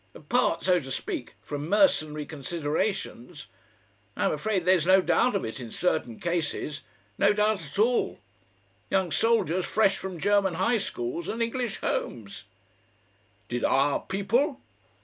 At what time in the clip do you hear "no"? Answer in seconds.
4.87-4.99, 7.19-7.33